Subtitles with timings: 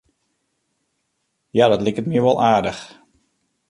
[1.57, 2.83] Ja, dat liket my wol aardich.